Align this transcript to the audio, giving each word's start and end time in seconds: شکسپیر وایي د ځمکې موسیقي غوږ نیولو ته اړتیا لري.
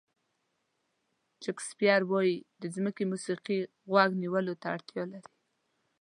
شکسپیر 1.43 2.01
وایي 2.11 2.35
د 2.61 2.63
ځمکې 2.75 3.03
موسیقي 3.11 3.59
غوږ 3.89 4.09
نیولو 4.23 4.53
ته 4.61 4.67
اړتیا 4.75 5.03
لري. 5.11 5.31